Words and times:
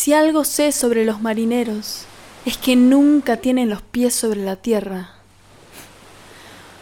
Si 0.00 0.14
algo 0.14 0.44
sé 0.44 0.72
sobre 0.72 1.04
los 1.04 1.20
marineros, 1.20 2.04
es 2.46 2.56
que 2.56 2.74
nunca 2.74 3.36
tienen 3.36 3.68
los 3.68 3.82
pies 3.82 4.14
sobre 4.14 4.42
la 4.42 4.56
tierra. 4.56 5.10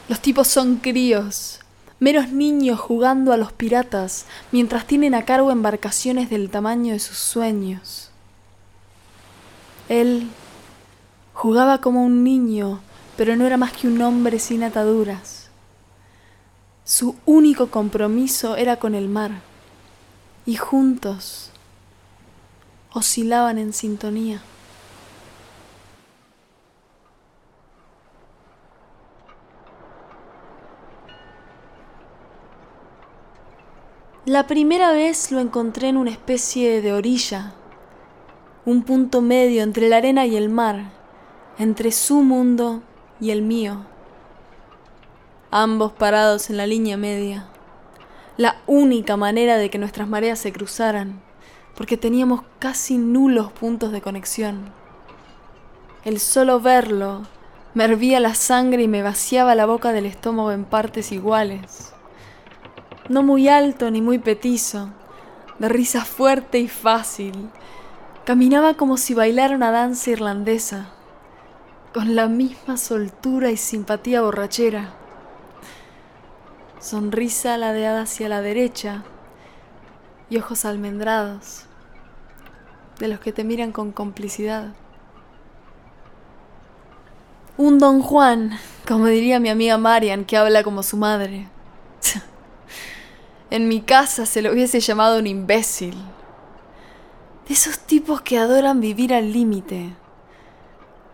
Los 0.09 0.21
tipos 0.21 0.47
son 0.47 0.77
críos, 0.77 1.59
meros 1.99 2.31
niños 2.31 2.79
jugando 2.79 3.33
a 3.33 3.37
los 3.37 3.51
piratas 3.53 4.27
mientras 4.53 4.87
tienen 4.87 5.17
a 5.17 5.25
cargo 5.25 5.51
embarcaciones 5.51 6.31
del 6.31 6.49
tamaño 6.49 6.93
de 6.93 7.01
sus 7.01 7.19
sueños. 7.19 8.13
Él 9.89 10.29
jugaba 11.35 11.81
como 11.81 12.05
un 12.05 12.23
niño, 12.23 12.79
pero 13.17 13.35
no 13.35 13.47
era 13.47 13.57
más 13.57 13.73
que 13.73 13.89
un 13.89 14.01
hombre 14.01 14.39
sin 14.39 14.63
ataduras. 14.63 15.49
Su 16.85 17.17
único 17.27 17.67
compromiso 17.67 18.55
era 18.55 18.77
con 18.77 18.95
el 18.95 19.09
mar, 19.09 19.41
y 20.47 20.55
juntos 20.55 21.51
oscilaban 22.93 23.59
en 23.59 23.73
sintonía. 23.73 24.43
La 34.29 34.47
primera 34.47 34.93
vez 34.93 35.33
lo 35.33 35.41
encontré 35.41 35.89
en 35.89 35.97
una 35.97 36.11
especie 36.11 36.83
de 36.83 36.93
orilla, 36.93 37.55
un 38.67 38.83
punto 38.83 39.23
medio 39.23 39.63
entre 39.63 39.89
la 39.89 39.97
arena 39.97 40.27
y 40.27 40.37
el 40.37 40.51
mar, 40.51 40.91
entre 41.59 41.93
su 41.93 42.23
mundo 42.23 42.83
y 43.21 43.31
el 43.31 43.41
mío, 43.41 43.87
ambos 45.51 45.93
parados 45.93 46.51
en 46.51 46.59
la 46.59 46.67
línea 46.67 46.99
media, 46.99 47.47
la 48.37 48.61
única 48.67 49.17
manera 49.17 49.57
de 49.57 49.71
que 49.71 49.79
nuestras 49.79 50.07
mareas 50.09 50.39
se 50.39 50.53
cruzaran, 50.53 51.23
porque 51.79 51.97
teníamos 51.97 52.43
casi 52.59 52.99
nulos 52.99 53.51
puntos 53.53 53.91
de 53.91 54.03
conexión. 54.03 54.71
El 56.05 56.21
solo 56.21 56.61
verlo 56.61 57.23
me 57.73 57.85
hervía 57.85 58.21
la 58.21 58.35
sangre 58.35 58.83
y 58.83 58.89
me 58.89 59.03
vaciaba 59.03 59.55
la 59.55 59.65
boca 59.65 59.93
del 59.93 60.05
estómago 60.05 60.53
en 60.53 60.67
partes 60.67 61.11
iguales 61.11 61.95
no 63.09 63.23
muy 63.23 63.49
alto 63.49 63.91
ni 63.91 64.03
muy 64.03 64.19
petizo, 64.19 64.91
de 65.59 65.69
risa 65.69 66.05
fuerte 66.05 66.59
y 66.59 66.69
fácil. 66.69 67.51
Caminaba 68.25 68.75
como 68.75 68.99
si 68.99 69.15
bailara 69.15 69.57
una 69.57 69.71
danza 69.71 70.11
irlandesa, 70.11 70.91
con 71.95 72.15
la 72.15 72.29
misma 72.29 72.77
soltura 72.77 73.51
y 73.51 73.57
simpatía 73.57 74.21
borrachera. 74.21 74.95
Sonrisa 76.81 77.57
ladeada 77.57 78.03
hacia 78.03 78.29
la 78.29 78.43
derecha 78.43 79.05
y 80.29 80.37
ojos 80.37 80.67
almendrados, 80.67 81.65
de 82.99 83.09
los 83.09 83.21
que 83.21 83.33
te 83.33 83.45
miran 83.45 83.73
con 83.73 83.93
complicidad. 83.93 84.73
Un 87.57 87.79
don 87.79 88.03
Juan, 88.03 88.59
como 88.87 89.07
diría 89.07 89.41
mi 89.41 89.49
amiga 89.49 89.79
Marian, 89.79 90.25
que 90.25 90.37
habla 90.37 90.63
como 90.63 90.83
su 90.83 90.97
madre. 90.97 91.49
En 93.51 93.67
mi 93.67 93.81
casa 93.81 94.27
se 94.27 94.43
lo 94.43 94.53
hubiese 94.53 94.79
llamado 94.79 95.19
un 95.19 95.27
imbécil. 95.27 95.95
De 97.47 97.55
esos 97.55 97.79
tipos 97.79 98.21
que 98.21 98.37
adoran 98.37 98.79
vivir 98.79 99.15
al 99.15 99.33
límite. 99.33 99.95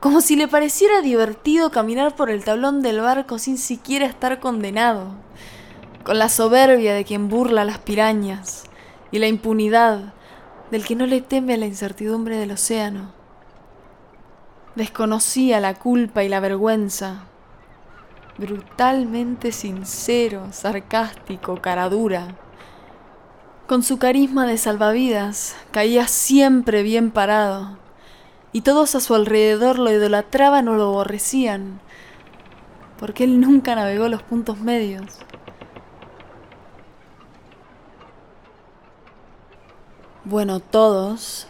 Como 0.01 0.21
si 0.21 0.35
le 0.35 0.49
pareciera 0.49 1.01
divertido 1.01 1.71
caminar 1.71 2.17
por 2.17 2.31
el 2.31 2.43
tablón 2.43 2.83
del 2.83 3.01
barco 3.01 3.39
sin 3.39 3.57
siquiera 3.57 4.07
estar 4.07 4.41
condenado. 4.41 5.15
Con 6.03 6.19
la 6.19 6.29
soberbia 6.29 6.93
de 6.93 7.05
quien 7.05 7.29
burla 7.29 7.65
las 7.65 7.79
pirañas 7.79 8.65
y 9.13 9.21
la 9.21 9.29
impunidad 9.29 10.13
del 10.71 10.85
que 10.85 10.97
no 10.97 11.07
le 11.07 11.21
teme 11.21 11.55
a 11.55 11.57
la 11.57 11.67
incertidumbre 11.67 12.37
del 12.39 12.53
océano. 12.53 13.13
Desconocía 14.75 15.61
la 15.61 15.75
culpa 15.75 16.25
y 16.25 16.29
la 16.29 16.41
vergüenza 16.41 17.27
brutalmente 18.37 19.53
sincero, 19.53 20.49
sarcástico, 20.51 21.61
caradura. 21.61 22.37
Con 23.67 23.83
su 23.83 23.99
carisma 23.99 24.47
de 24.47 24.59
salvavidas, 24.59 25.57
caía 25.71 26.09
siempre 26.09 26.83
bien 26.83 27.11
parado, 27.11 27.79
y 28.53 28.63
todos 28.63 28.95
a 28.95 29.01
su 29.01 29.15
alrededor 29.15 29.79
lo 29.79 29.91
idolatraban 29.91 30.69
o 30.69 30.75
lo 30.75 30.85
aborrecían, 30.85 31.81
porque 32.99 33.25
él 33.25 33.41
nunca 33.41 33.75
navegó 33.75 34.09
los 34.09 34.23
puntos 34.23 34.61
medios. 34.61 35.19
Bueno, 40.27 40.59
todos, 40.59 41.47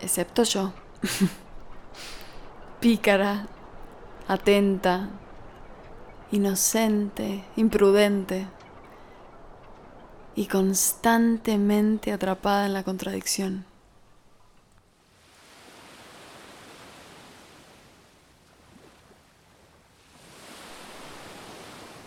excepto 0.00 0.42
yo. 0.42 0.72
Pícara, 2.80 3.46
atenta, 4.26 5.10
inocente, 6.32 7.44
imprudente 7.54 8.48
y 10.34 10.46
constantemente 10.46 12.10
atrapada 12.10 12.66
en 12.66 12.74
la 12.74 12.82
contradicción. 12.82 13.64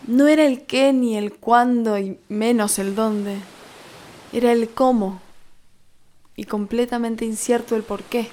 No 0.06 0.26
era 0.28 0.44
el 0.44 0.66
qué 0.66 0.92
ni 0.92 1.16
el 1.16 1.32
cuándo 1.32 1.98
y 1.98 2.18
menos 2.28 2.78
el 2.78 2.94
dónde. 2.94 3.38
Era 4.34 4.52
el 4.52 4.68
cómo 4.68 5.22
y 6.38 6.44
completamente 6.44 7.24
incierto 7.24 7.74
el 7.74 7.82
por 7.82 8.04
qué. 8.04 8.28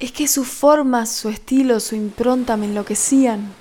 Es 0.00 0.10
que 0.10 0.26
su 0.26 0.42
forma, 0.44 1.06
su 1.06 1.28
estilo, 1.28 1.78
su 1.78 1.94
impronta 1.94 2.56
me 2.56 2.66
enloquecían. 2.66 3.52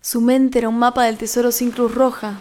Su 0.00 0.20
mente 0.20 0.58
era 0.58 0.68
un 0.68 0.80
mapa 0.80 1.04
del 1.04 1.18
tesoro 1.18 1.52
sin 1.52 1.70
cruz 1.70 1.94
roja, 1.94 2.40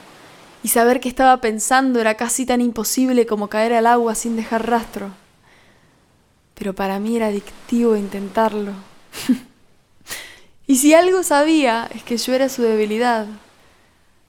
y 0.63 0.69
saber 0.69 0.99
qué 0.99 1.07
estaba 1.07 1.39
pensando 1.39 2.01
era 2.01 2.15
casi 2.15 2.47
tan 2.47 2.61
imposible 2.61 3.27
como 3.27 3.47
caer 3.47 3.73
al 3.73 3.85
agua 3.85 4.15
sin 4.15 4.35
dejar 4.35 4.67
rastro. 4.67 5.11
Pero 6.55 6.73
para 6.73 6.97
mí 6.97 7.15
era 7.15 7.27
adictivo 7.27 7.95
intentarlo. 7.95 8.71
y 10.65 10.77
si 10.77 10.95
algo 10.95 11.21
sabía 11.21 11.87
es 11.93 12.01
que 12.01 12.17
yo 12.17 12.33
era 12.33 12.49
su 12.49 12.63
debilidad, 12.63 13.27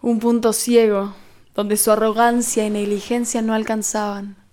un 0.02 0.18
punto 0.18 0.52
ciego 0.52 1.14
donde 1.54 1.78
su 1.78 1.90
arrogancia 1.90 2.66
y 2.66 2.68
negligencia 2.68 3.40
no 3.40 3.54
alcanzaban. 3.54 4.45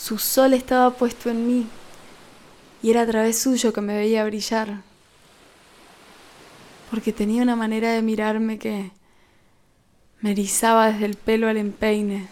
Su 0.00 0.16
sol 0.18 0.54
estaba 0.54 0.90
puesto 0.92 1.28
en 1.28 1.46
mí 1.46 1.66
y 2.82 2.90
era 2.90 3.02
a 3.02 3.06
través 3.06 3.38
suyo 3.38 3.72
que 3.72 3.82
me 3.82 3.96
veía 3.96 4.24
brillar 4.24 4.80
porque 6.90 7.12
tenía 7.12 7.42
una 7.42 7.54
manera 7.54 7.92
de 7.92 8.00
mirarme 8.00 8.58
que 8.58 8.92
me 10.22 10.30
erizaba 10.30 10.90
desde 10.90 11.04
el 11.04 11.16
pelo 11.16 11.48
al 11.48 11.58
empeine 11.58 12.28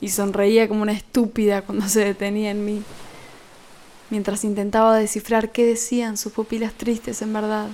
y 0.00 0.08
sonreía 0.08 0.66
como 0.66 0.80
una 0.80 0.92
estúpida 0.92 1.60
cuando 1.60 1.88
se 1.88 2.04
detenía 2.04 2.50
en 2.50 2.64
mí, 2.64 2.82
mientras 4.08 4.44
intentaba 4.44 4.96
descifrar 4.96 5.52
qué 5.52 5.66
decían 5.66 6.16
sus 6.16 6.32
pupilas 6.32 6.72
tristes 6.72 7.20
en 7.22 7.32
verdad. 7.32 7.68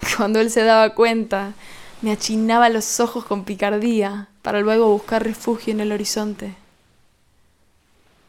Cuando 0.16 0.40
él 0.40 0.50
se 0.50 0.62
daba 0.62 0.94
cuenta, 0.94 1.54
me 2.04 2.12
achinaba 2.12 2.68
los 2.68 3.00
ojos 3.00 3.24
con 3.24 3.44
picardía 3.44 4.28
para 4.42 4.60
luego 4.60 4.92
buscar 4.92 5.24
refugio 5.24 5.72
en 5.72 5.80
el 5.80 5.90
horizonte. 5.90 6.54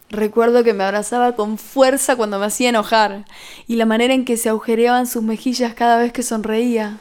Recuerdo 0.09 0.63
que 0.63 0.73
me 0.73 0.85
abrazaba 0.85 1.35
con 1.35 1.57
fuerza 1.57 2.15
cuando 2.15 2.39
me 2.39 2.45
hacía 2.45 2.69
enojar 2.69 3.25
y 3.67 3.75
la 3.75 3.85
manera 3.85 4.13
en 4.13 4.23
que 4.23 4.37
se 4.37 4.47
agujereaban 4.47 5.07
sus 5.07 5.23
mejillas 5.23 5.73
cada 5.73 5.97
vez 5.97 6.13
que 6.13 6.23
sonreía, 6.23 6.99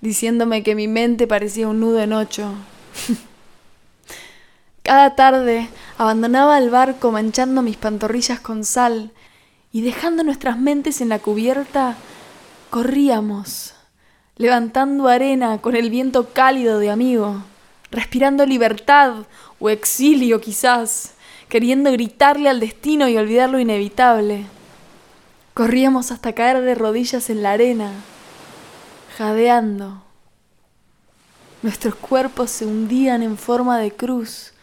diciéndome 0.00 0.62
que 0.62 0.76
mi 0.76 0.86
mente 0.86 1.26
parecía 1.26 1.66
un 1.66 1.80
nudo 1.80 1.98
en 1.98 2.12
ocho. 2.12 2.54
cada 4.84 5.16
tarde 5.16 5.68
abandonaba 5.98 6.56
el 6.58 6.70
barco 6.70 7.10
manchando 7.10 7.62
mis 7.62 7.78
pantorrillas 7.78 8.38
con 8.38 8.62
sal 8.62 9.10
y 9.72 9.80
dejando 9.80 10.22
nuestras 10.22 10.56
mentes 10.56 11.00
en 11.00 11.08
la 11.08 11.18
cubierta, 11.18 11.96
corríamos, 12.70 13.71
levantando 14.42 15.06
arena 15.06 15.58
con 15.58 15.76
el 15.76 15.88
viento 15.88 16.30
cálido 16.32 16.80
de 16.80 16.90
amigo, 16.90 17.44
respirando 17.92 18.44
libertad 18.44 19.18
o 19.60 19.70
exilio 19.70 20.40
quizás 20.40 21.12
queriendo 21.48 21.92
gritarle 21.92 22.48
al 22.48 22.58
destino 22.58 23.08
y 23.08 23.16
olvidar 23.16 23.50
lo 23.50 23.60
inevitable. 23.60 24.46
Corríamos 25.54 26.10
hasta 26.10 26.32
caer 26.32 26.60
de 26.60 26.74
rodillas 26.74 27.30
en 27.30 27.44
la 27.44 27.52
arena, 27.52 27.92
jadeando. 29.16 30.02
Nuestros 31.62 31.94
cuerpos 31.94 32.50
se 32.50 32.66
hundían 32.66 33.22
en 33.22 33.38
forma 33.38 33.78
de 33.78 33.92
cruz, 33.92 34.54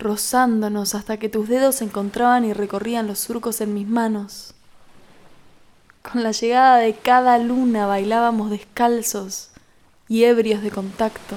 rozándonos 0.00 0.96
hasta 0.96 1.18
que 1.18 1.28
tus 1.28 1.48
dedos 1.48 1.82
encontraban 1.82 2.44
y 2.44 2.52
recorrían 2.52 3.06
los 3.06 3.20
surcos 3.20 3.60
en 3.60 3.74
mis 3.74 3.86
manos. 3.86 4.54
Con 6.02 6.22
la 6.22 6.32
llegada 6.32 6.78
de 6.78 6.94
cada 6.94 7.38
luna 7.38 7.86
bailábamos 7.86 8.50
descalzos 8.50 9.50
y 10.08 10.24
ebrios 10.24 10.62
de 10.62 10.70
contacto. 10.70 11.36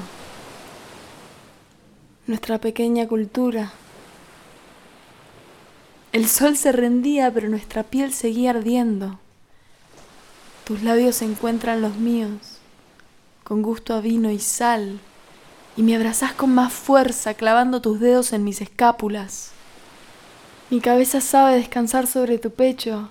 Nuestra 2.27 2.57
pequeña 2.60 3.07
cultura 3.07 3.74
El 6.13 6.30
sol 6.30 6.56
se 6.56 6.71
rendía, 6.71 7.31
pero 7.33 7.50
nuestra 7.50 7.83
piel 7.83 8.13
seguía 8.13 8.51
ardiendo. 8.51 9.19
Tus 10.63 10.81
labios 10.81 11.18
se 11.18 11.25
encuentran 11.25 11.81
los 11.81 11.98
míos, 11.98 12.59
con 13.44 13.62
gusto 13.62 13.94
a 13.94 14.00
vino 14.00 14.31
y 14.31 14.39
sal, 14.39 15.00
y 15.75 15.83
me 15.83 15.95
abrazás 15.95 16.33
con 16.33 16.56
más 16.56 16.71
fuerza, 16.71 17.33
clavando 17.33 17.81
tus 17.81 18.00
dedos 18.00 18.31
en 18.31 18.45
mis 18.45 18.62
escápulas. 18.62 19.51
Mi 20.69 20.80
cabeza 20.80 21.19
sabe 21.19 21.57
descansar 21.57 22.07
sobre 22.07 22.38
tu 22.38 22.51
pecho, 22.51 23.09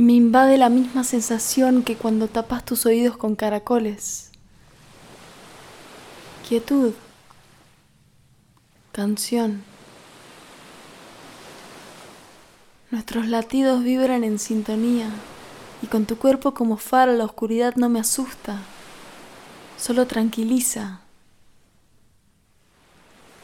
y 0.00 0.02
me 0.02 0.14
invade 0.14 0.56
la 0.56 0.70
misma 0.70 1.04
sensación 1.04 1.82
que 1.82 1.94
cuando 1.94 2.26
tapas 2.26 2.64
tus 2.64 2.86
oídos 2.86 3.18
con 3.18 3.36
caracoles. 3.36 4.30
Quietud. 6.48 6.94
Canción. 8.92 9.62
Nuestros 12.90 13.26
latidos 13.26 13.84
vibran 13.84 14.24
en 14.24 14.38
sintonía 14.38 15.10
y 15.82 15.86
con 15.88 16.06
tu 16.06 16.16
cuerpo 16.16 16.54
como 16.54 16.78
faro 16.78 17.12
la 17.12 17.26
oscuridad 17.26 17.74
no 17.76 17.90
me 17.90 18.00
asusta, 18.00 18.56
solo 19.76 20.06
tranquiliza, 20.06 21.00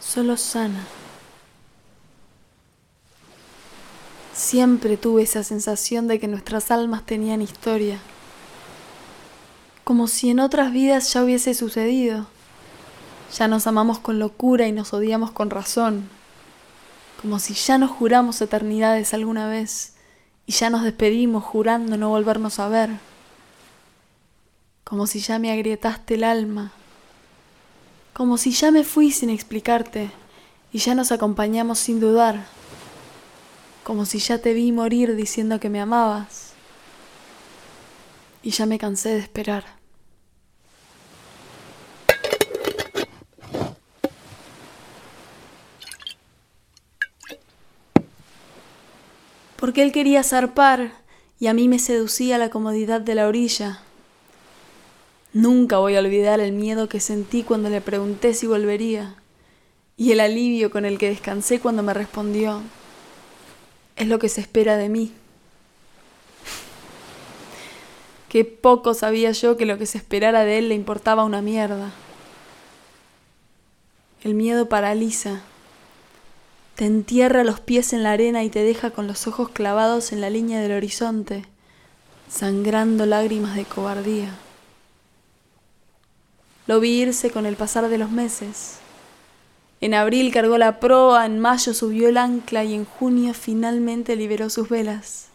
solo 0.01 0.39
sana. 0.39 0.87
Siempre 4.47 4.97
tuve 4.97 5.25
esa 5.25 5.43
sensación 5.43 6.07
de 6.07 6.21
que 6.21 6.29
nuestras 6.29 6.71
almas 6.71 7.05
tenían 7.05 7.43
historia, 7.43 7.99
como 9.83 10.07
si 10.07 10.31
en 10.31 10.39
otras 10.39 10.71
vidas 10.71 11.13
ya 11.13 11.25
hubiese 11.25 11.53
sucedido. 11.53 12.29
Ya 13.37 13.49
nos 13.49 13.67
amamos 13.67 13.99
con 13.99 14.21
locura 14.21 14.69
y 14.69 14.71
nos 14.71 14.95
odiamos 14.95 15.33
con 15.33 15.51
razón, 15.51 16.09
como 17.21 17.41
si 17.41 17.55
ya 17.55 17.77
nos 17.77 17.91
juramos 17.91 18.41
eternidades 18.41 19.15
alguna 19.15 19.49
vez 19.49 19.95
y 20.47 20.53
ya 20.53 20.71
nos 20.71 20.85
despedimos 20.85 21.43
jurando 21.43 21.97
no 21.97 22.11
volvernos 22.11 22.61
a 22.61 22.69
ver, 22.69 22.91
como 24.85 25.09
si 25.09 25.19
ya 25.19 25.41
me 25.41 25.51
agrietaste 25.51 26.15
el 26.15 26.23
alma, 26.23 26.71
como 28.13 28.39
si 28.39 28.53
ya 28.53 28.71
me 28.71 28.85
fui 28.85 29.11
sin 29.11 29.29
explicarte 29.29 30.13
y 30.73 30.79
ya 30.79 30.95
nos 30.95 31.11
acompañamos 31.11 31.81
sin 31.81 31.99
dudar, 31.99 32.47
como 33.87 34.05
si 34.05 34.19
ya 34.19 34.39
te 34.39 34.53
vi 34.53 34.73
morir 34.73 35.15
diciendo 35.15 35.61
que 35.61 35.71
me 35.71 35.81
amabas 35.81 36.55
y 38.43 38.51
ya 38.51 38.67
me 38.67 38.81
cansé 38.81 39.11
de 39.11 39.21
esperar. 39.21 39.77
porque 49.57 49.83
él 49.83 49.91
quería 49.91 50.23
zarpar 50.23 50.93
y 51.41 51.47
a 51.47 51.55
mí 51.55 51.67
me 51.67 51.79
seducía 51.79 52.39
la 52.39 52.51
comodidad 52.51 53.01
de 53.01 53.15
la 53.15 53.27
orilla. 53.27 53.83
Nunca 55.33 55.79
voy 55.79 55.97
a 55.97 56.01
olvidar 56.01 56.39
el 56.39 56.53
miedo 56.53 56.89
que 56.89 57.01
sentí 57.01 57.43
cuando 57.43 57.69
le 57.69 57.81
pregunté 57.81 58.35
si 58.35 58.47
volvería 58.47 59.17
y 59.97 60.13
el 60.13 60.21
alivio 60.21 60.71
con 60.71 60.85
el 60.85 60.99
que 60.99 61.09
descansé 61.09 61.59
cuando 61.59 61.83
me 61.83 61.95
respondió, 61.95 62.63
es 63.97 64.09
lo 64.09 64.19
que 64.19 64.29
se 64.29 64.41
espera 64.41 64.77
de 64.77 64.89
mí. 64.89 65.13
Qué 68.29 68.45
poco 68.45 68.95
sabía 68.95 69.33
yo 69.33 69.57
que 69.57 69.67
lo 69.67 69.79
que 69.79 69.87
se 69.87 69.99
esperara 69.99 70.45
de 70.45 70.59
él 70.59 70.69
le 70.69 70.75
importaba 70.75 71.25
una 71.25 71.43
mierda. 71.43 71.93
El 74.23 74.35
miedo 74.35 74.69
paraliza 74.69 75.43
te 76.77 76.85
entierra 76.85 77.43
los 77.43 77.59
pies 77.59 77.95
en 77.95 78.03
la 78.03 78.13
arena 78.13 78.45
y 78.45 78.51
te 78.51 78.63
deja 78.63 78.91
con 78.91 79.07
los 79.07 79.27
ojos 79.27 79.49
clavados 79.49 80.13
en 80.13 80.21
la 80.21 80.29
línea 80.29 80.61
del 80.61 80.73
horizonte, 80.73 81.47
sangrando 82.29 83.07
lágrimas 83.07 83.57
de 83.57 83.65
cobardía. 83.65 84.35
Lo 86.67 86.79
vi 86.79 87.01
irse 87.01 87.31
con 87.31 87.47
el 87.47 87.57
pasar 87.57 87.89
de 87.89 87.97
los 87.97 88.11
meses. 88.11 88.77
En 89.81 89.93
abril 89.95 90.33
cargó 90.33 90.57
la 90.57 90.81
proa, 90.81 91.27
en 91.27 91.39
mayo 91.39 91.75
subió 91.75 92.09
el 92.09 92.17
ancla 92.17 92.65
y 92.65 92.75
en 92.75 92.85
junio 92.87 93.35
finalmente 93.35 94.17
liberó 94.17 94.49
sus 94.49 94.69
velas. 94.69 95.26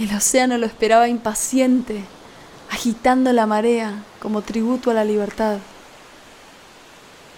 El 0.00 0.16
océano 0.16 0.56
lo 0.56 0.64
esperaba 0.64 1.08
impaciente, 1.08 2.02
agitando 2.70 3.34
la 3.34 3.44
marea 3.44 4.02
como 4.18 4.40
tributo 4.40 4.90
a 4.90 4.94
la 4.94 5.04
libertad. 5.04 5.58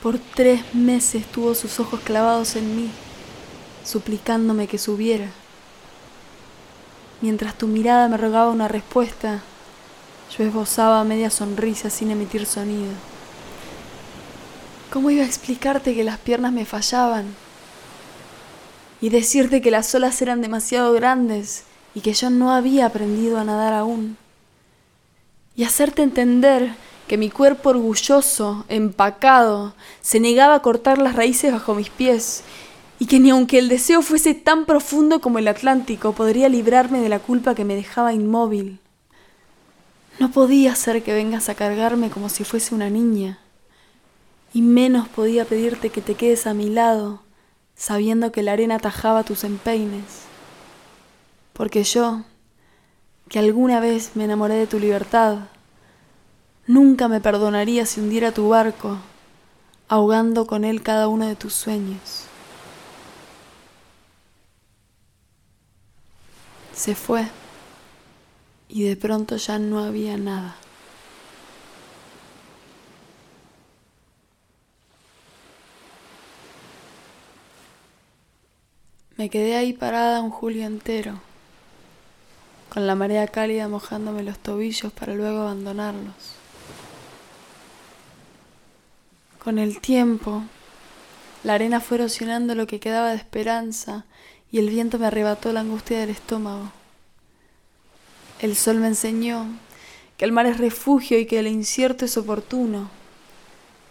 Por 0.00 0.20
tres 0.20 0.73
meses 0.73 1.26
tuvo 1.26 1.56
sus 1.56 1.81
ojos 1.81 1.99
clavados 2.05 2.55
en 2.55 2.76
mí, 2.76 2.88
suplicándome 3.84 4.69
que 4.69 4.79
subiera. 4.79 5.27
Mientras 7.20 7.58
tu 7.58 7.67
mirada 7.67 8.06
me 8.06 8.17
rogaba 8.17 8.51
una 8.51 8.69
respuesta, 8.69 9.41
yo 10.39 10.44
esbozaba 10.44 11.03
media 11.03 11.31
sonrisa 11.31 11.91
sin 11.91 12.13
emitir 12.13 12.46
sonido. 12.46 12.93
¿Cómo 14.93 15.10
iba 15.10 15.25
a 15.25 15.27
explicarte 15.27 15.96
que 15.96 16.05
las 16.05 16.19
piernas 16.19 16.53
me 16.53 16.65
fallaban? 16.65 17.34
Y 19.01 19.08
decirte 19.08 19.60
que 19.60 19.72
las 19.72 19.93
olas 19.96 20.22
eran 20.22 20.41
demasiado 20.41 20.93
grandes 20.93 21.65
y 21.94 22.01
que 22.01 22.13
yo 22.13 22.31
no 22.31 22.53
había 22.53 22.87
aprendido 22.87 23.39
a 23.39 23.44
nadar 23.44 23.72
aún. 23.72 24.17
Y 25.55 25.65
hacerte 25.65 26.03
entender 26.03 26.75
que 27.06 27.19
mi 27.19 27.31
cuerpo 27.31 27.70
orgulloso, 27.70 28.65
empacado, 28.69 29.75
se 30.01 30.20
negaba 30.20 30.55
a 30.55 30.63
cortar 30.63 30.99
las 30.99 31.15
raíces 31.15 31.53
bajo 31.53 31.75
mis 31.75 31.91
pies 31.91 32.43
y 32.99 33.06
que 33.06 33.20
ni 33.20 33.31
aunque 33.31 33.58
el 33.58 33.69
deseo 33.69 34.01
fuese 34.01 34.34
tan 34.34 34.65
profundo 34.65 35.20
como 35.20 35.39
el 35.39 35.49
Atlántico 35.49 36.13
podría 36.13 36.49
librarme 36.49 37.01
de 37.01 37.08
la 37.08 37.19
culpa 37.19 37.55
que 37.55 37.65
me 37.65 37.75
dejaba 37.75 38.15
inmóvil. 38.15 38.79
No 40.19 40.31
podía 40.31 40.75
ser 40.75 41.03
que 41.03 41.13
vengas 41.13 41.49
a 41.49 41.55
cargarme 41.55 42.11
como 42.11 42.29
si 42.29 42.44
fuese 42.44 42.75
una 42.75 42.91
niña, 42.91 43.41
y 44.55 44.63
menos 44.63 45.08
podía 45.08 45.44
pedirte 45.44 45.91
que 45.91 46.03
te 46.03 46.15
quedes 46.15 46.46
a 46.46 46.55
mi 46.55 46.69
lado, 46.69 47.22
sabiendo 47.75 48.31
que 48.31 48.43
la 48.43 48.53
arena 48.53 48.77
atajaba 48.77 49.25
tus 49.25 49.44
empeines 49.44 50.31
porque 51.53 51.85
yo, 51.85 52.23
que 53.29 53.39
alguna 53.39 53.81
vez 53.81 54.17
me 54.17 54.25
enamoré 54.25 54.55
de 54.55 54.67
tu 54.67 54.79
libertad, 54.79 55.49
nunca 56.67 57.09
me 57.09 57.21
perdonaría 57.21 57.87
si 57.87 58.01
hundiera 58.01 58.32
tu 58.32 58.49
barco, 58.49 58.99
ahogando 59.89 60.47
con 60.47 60.65
él 60.65 60.82
cada 60.82 61.09
uno 61.09 61.27
de 61.27 61.37
tus 61.37 61.55
sueños. 61.55 62.25
Se 66.73 66.94
fue 66.94 67.29
y 68.69 68.85
de 68.85 68.97
pronto 68.97 69.37
ya 69.37 69.59
no 69.59 69.81
había 69.81 70.17
nada. 70.17 70.56
Me 79.17 79.29
quedé 79.29 79.56
ahí 79.56 79.75
parada 79.75 80.21
un 80.21 80.31
julio 80.31 80.65
entero 80.67 81.31
con 82.72 82.86
la 82.86 82.94
marea 82.94 83.26
cálida 83.26 83.69
mojándome 83.69 84.22
los 84.22 84.38
tobillos 84.38 84.94
para 84.94 85.12
luego 85.12 85.43
abandonarlos. 85.43 86.14
Con 89.44 89.58
el 89.58 89.79
tiempo, 89.82 90.43
la 91.44 91.52
arena 91.52 91.81
fue 91.81 91.98
erosionando 91.98 92.55
lo 92.55 92.67
que 92.67 92.81
quedaba 92.81 93.10
de 93.10 93.17
esperanza 93.17 94.06
y 94.50 94.58
el 94.58 94.70
viento 94.70 94.98
me 94.98 95.08
arrebató 95.08 95.52
la 95.52 95.60
angustia 95.60 95.98
del 95.98 96.08
estómago. 96.08 96.72
El 98.41 98.56
sol 98.56 98.76
me 98.76 98.86
enseñó 98.86 99.48
que 100.17 100.24
el 100.24 100.32
mar 100.32 100.46
es 100.46 100.56
refugio 100.56 101.19
y 101.19 101.26
que 101.26 101.41
el 101.41 101.48
incierto 101.48 102.06
es 102.06 102.17
oportuno. 102.17 102.88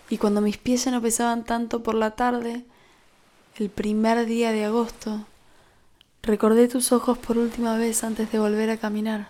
Y 0.09 0.17
cuando 0.17 0.41
mis 0.41 0.57
pies 0.57 0.85
ya 0.85 0.91
no 0.91 1.03
pesaban 1.03 1.43
tanto 1.45 1.83
por 1.83 1.93
la 1.93 2.11
tarde, 2.11 2.63
el 3.57 3.69
primer 3.69 4.25
día 4.25 4.51
de 4.51 4.65
agosto, 4.65 5.27
Recordé 6.23 6.67
tus 6.67 6.91
ojos 6.91 7.17
por 7.17 7.39
última 7.39 7.77
vez 7.77 8.03
antes 8.03 8.31
de 8.31 8.37
volver 8.37 8.69
a 8.69 8.77
caminar. 8.77 9.29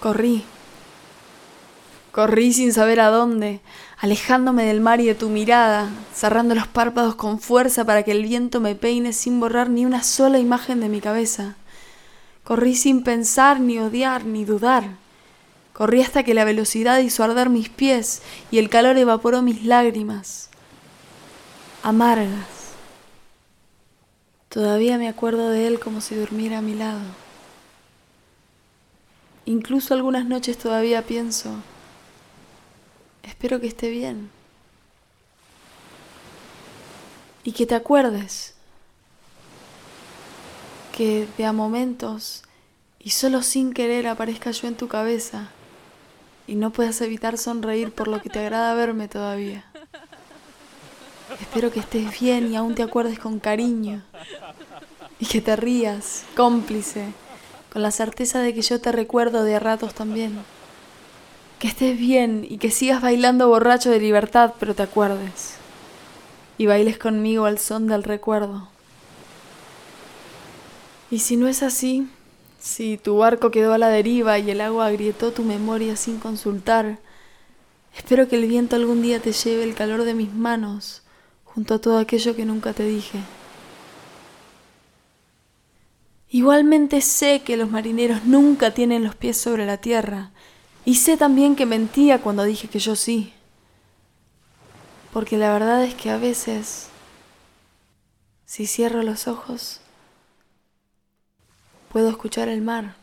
Corrí. 0.00 0.44
Corrí 2.12 2.52
sin 2.52 2.74
saber 2.74 3.00
a 3.00 3.08
dónde, 3.08 3.60
alejándome 3.98 4.64
del 4.64 4.80
mar 4.80 5.00
y 5.00 5.06
de 5.06 5.14
tu 5.14 5.30
mirada, 5.30 5.88
cerrando 6.12 6.54
los 6.54 6.66
párpados 6.66 7.14
con 7.14 7.40
fuerza 7.40 7.86
para 7.86 8.02
que 8.02 8.10
el 8.10 8.24
viento 8.24 8.60
me 8.60 8.74
peine 8.74 9.14
sin 9.14 9.40
borrar 9.40 9.70
ni 9.70 9.86
una 9.86 10.02
sola 10.02 10.38
imagen 10.38 10.80
de 10.80 10.90
mi 10.90 11.00
cabeza. 11.00 11.54
Corrí 12.44 12.76
sin 12.76 13.02
pensar, 13.02 13.60
ni 13.60 13.78
odiar, 13.78 14.26
ni 14.26 14.44
dudar. 14.44 14.90
Corrí 15.72 16.02
hasta 16.02 16.22
que 16.22 16.34
la 16.34 16.44
velocidad 16.44 16.98
hizo 16.98 17.24
arder 17.24 17.48
mis 17.48 17.70
pies 17.70 18.20
y 18.50 18.58
el 18.58 18.68
calor 18.68 18.98
evaporó 18.98 19.40
mis 19.40 19.64
lágrimas. 19.64 20.50
Amargas. 21.82 22.59
Todavía 24.50 24.98
me 24.98 25.08
acuerdo 25.08 25.48
de 25.48 25.66
él 25.66 25.80
como 25.80 26.02
si 26.02 26.14
durmiera 26.14 26.58
a 26.58 26.62
mi 26.62 26.74
lado. 26.74 27.00
Incluso 29.46 29.94
algunas 29.94 30.26
noches 30.26 30.58
todavía 30.58 31.06
pienso, 31.06 31.54
Espero 33.40 33.58
que 33.58 33.68
esté 33.68 33.88
bien. 33.88 34.30
Y 37.42 37.52
que 37.52 37.64
te 37.64 37.74
acuerdes 37.74 38.54
que 40.94 41.26
de 41.38 41.46
a 41.46 41.52
momentos 41.52 42.42
y 42.98 43.10
solo 43.10 43.42
sin 43.42 43.72
querer 43.72 44.08
aparezca 44.08 44.50
yo 44.50 44.68
en 44.68 44.74
tu 44.74 44.88
cabeza 44.88 45.48
y 46.46 46.54
no 46.54 46.70
puedas 46.70 47.00
evitar 47.00 47.38
sonreír 47.38 47.92
por 47.92 48.08
lo 48.08 48.20
que 48.20 48.28
te 48.28 48.40
agrada 48.40 48.74
verme 48.74 49.08
todavía. 49.08 49.64
Espero 51.40 51.70
que 51.70 51.80
estés 51.80 52.20
bien 52.20 52.52
y 52.52 52.56
aún 52.56 52.74
te 52.74 52.82
acuerdes 52.82 53.18
con 53.18 53.38
cariño 53.38 54.02
y 55.20 55.26
que 55.26 55.42
te 55.42 55.54
rías, 55.54 56.24
cómplice, 56.34 57.12
con 57.72 57.82
la 57.82 57.90
certeza 57.90 58.40
de 58.40 58.54
que 58.54 58.62
yo 58.62 58.80
te 58.80 58.90
recuerdo 58.90 59.44
de 59.44 59.56
a 59.56 59.60
ratos 59.60 59.94
también. 59.94 60.38
Que 61.58 61.68
estés 61.68 61.98
bien 61.98 62.46
y 62.48 62.56
que 62.56 62.70
sigas 62.70 63.02
bailando 63.02 63.48
borracho 63.48 63.90
de 63.90 64.00
libertad, 64.00 64.54
pero 64.58 64.74
te 64.74 64.82
acuerdes. 64.82 65.56
Y 66.56 66.66
bailes 66.66 66.98
conmigo 66.98 67.44
al 67.44 67.58
son 67.58 67.86
del 67.86 68.02
recuerdo. 68.02 68.68
Y 71.10 71.18
si 71.18 71.36
no 71.36 71.48
es 71.48 71.62
así, 71.62 72.08
si 72.58 72.96
tu 72.96 73.18
barco 73.18 73.50
quedó 73.50 73.74
a 73.74 73.78
la 73.78 73.88
deriva 73.88 74.38
y 74.38 74.50
el 74.50 74.60
agua 74.60 74.86
agrietó 74.86 75.32
tu 75.32 75.42
memoria 75.42 75.96
sin 75.96 76.18
consultar, 76.18 76.98
espero 77.94 78.26
que 78.28 78.36
el 78.36 78.46
viento 78.46 78.76
algún 78.76 79.02
día 79.02 79.20
te 79.20 79.32
lleve 79.32 79.64
el 79.64 79.74
calor 79.74 80.04
de 80.04 80.14
mis 80.14 80.32
manos 80.32 81.02
junto 81.44 81.74
a 81.74 81.80
todo 81.80 81.98
aquello 81.98 82.34
que 82.36 82.44
nunca 82.44 82.72
te 82.72 82.84
dije. 82.84 83.18
Igualmente 86.32 87.00
sé 87.00 87.42
que 87.42 87.56
los 87.56 87.70
marineros 87.70 88.24
nunca 88.24 88.70
tienen 88.72 89.02
los 89.02 89.16
pies 89.16 89.36
sobre 89.36 89.66
la 89.66 89.78
tierra 89.78 90.30
y 90.84 90.94
sé 90.94 91.16
también 91.16 91.56
que 91.56 91.66
mentía 91.66 92.22
cuando 92.22 92.44
dije 92.44 92.68
que 92.68 92.78
yo 92.78 92.94
sí. 92.94 93.32
Porque 95.12 95.36
la 95.36 95.52
verdad 95.52 95.82
es 95.82 95.94
que 95.94 96.08
a 96.08 96.18
veces, 96.18 96.88
si 98.46 98.68
cierro 98.68 99.02
los 99.02 99.26
ojos, 99.26 99.80
puedo 101.90 102.08
escuchar 102.10 102.48
el 102.48 102.62
mar. 102.62 102.99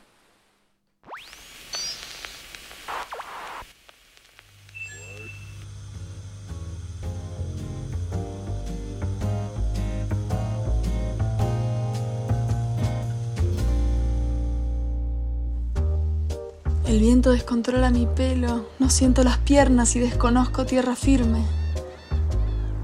Descontrola 17.29 17.89
mi 17.89 18.05
pelo, 18.05 18.69
no 18.79 18.89
siento 18.89 19.23
las 19.23 19.37
piernas 19.37 19.95
y 19.95 19.99
desconozco 19.99 20.65
tierra 20.65 20.95
firme. 20.95 21.43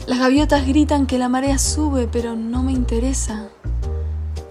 Las 0.06 0.20
gaviotas 0.20 0.68
gritan 0.68 1.08
que 1.08 1.18
la 1.18 1.30
marea 1.30 1.58
sube, 1.58 2.08
pero 2.12 2.36
no 2.36 2.64
me 2.64 2.72
interesa. 2.72 3.50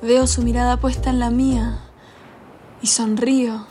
Veo 0.02 0.26
su 0.26 0.42
mirada 0.42 0.78
puesta 0.78 1.11
en 1.11 1.18
la 1.18 1.30
mía 1.30 1.80
y 2.80 2.87
sonrío. 2.87 3.66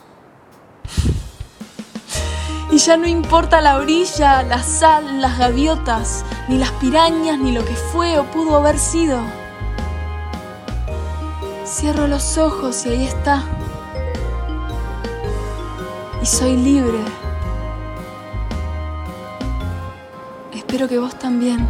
Y 2.71 2.77
ya 2.77 2.97
no 2.97 3.07
importa 3.07 3.61
la 3.61 3.77
orilla, 3.77 4.43
la 4.43 4.63
sal, 4.63 5.21
las 5.21 5.37
gaviotas, 5.37 6.23
ni 6.47 6.57
las 6.57 6.71
pirañas, 6.71 7.37
ni 7.37 7.51
lo 7.51 7.65
que 7.65 7.75
fue 7.75 8.17
o 8.17 8.23
pudo 8.31 8.55
haber 8.57 8.79
sido. 8.79 9.19
Cierro 11.65 12.07
los 12.07 12.37
ojos 12.37 12.85
y 12.85 12.89
ahí 12.89 13.03
está 13.05 13.43
y 16.21 16.25
soy 16.25 16.55
libre. 16.55 16.99
Espero 20.53 20.87
que 20.87 20.99
vos 20.99 21.17
también. 21.17 21.67